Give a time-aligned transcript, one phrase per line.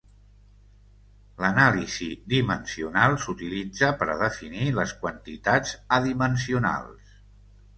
[1.43, 7.17] L'anàlisi dimensional s'utilitza per a definir les quantitats adimensionals.